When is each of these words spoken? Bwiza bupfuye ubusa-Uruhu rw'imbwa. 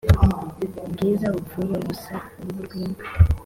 Bwiza 0.91 1.25
bupfuye 1.33 1.73
ubusa-Uruhu 1.77 2.59
rw'imbwa. 2.65 3.03